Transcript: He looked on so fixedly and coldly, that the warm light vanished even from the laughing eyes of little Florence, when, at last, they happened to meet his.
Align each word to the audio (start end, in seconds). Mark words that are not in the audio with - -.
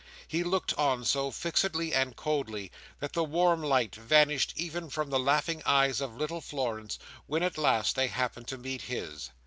He 0.27 0.43
looked 0.43 0.73
on 0.79 1.05
so 1.05 1.29
fixedly 1.29 1.93
and 1.93 2.15
coldly, 2.15 2.71
that 2.99 3.13
the 3.13 3.23
warm 3.23 3.61
light 3.61 3.93
vanished 3.93 4.51
even 4.55 4.89
from 4.89 5.11
the 5.11 5.19
laughing 5.19 5.61
eyes 5.63 6.01
of 6.01 6.17
little 6.17 6.41
Florence, 6.41 6.97
when, 7.27 7.43
at 7.43 7.55
last, 7.55 7.95
they 7.95 8.07
happened 8.07 8.47
to 8.47 8.57
meet 8.57 8.81
his. 8.81 9.29